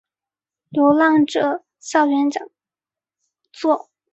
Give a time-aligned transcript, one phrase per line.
[0.69, 2.49] 流浪者校园讲
[3.53, 3.91] 座